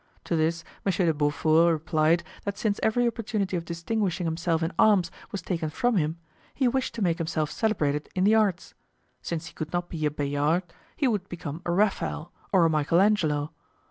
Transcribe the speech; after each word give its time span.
To 0.23 0.35
this 0.35 0.63
Monsieur 0.83 1.05
de 1.05 1.13
Beaufort 1.13 1.71
replied 1.73 2.23
that 2.43 2.57
since 2.57 2.79
every 2.81 3.05
opportunity 3.05 3.55
of 3.55 3.65
distinguishing 3.65 4.25
himself 4.25 4.63
in 4.63 4.71
arms 4.79 5.11
was 5.31 5.43
taken 5.43 5.69
from 5.69 5.97
him, 5.97 6.17
he 6.55 6.67
wished 6.67 6.95
to 6.95 7.03
make 7.03 7.19
himself 7.19 7.51
celebrated 7.51 8.09
in 8.15 8.23
the 8.23 8.33
arts; 8.33 8.73
since 9.21 9.45
he 9.45 9.53
could 9.53 9.71
not 9.71 9.89
be 9.89 10.03
a 10.07 10.09
Bayard, 10.09 10.63
he 10.95 11.07
would 11.07 11.29
become 11.29 11.61
a 11.67 11.71
Raphael 11.71 12.31
or 12.51 12.65
a 12.65 12.69
Michael 12.71 12.99
Angelo. 12.99 13.51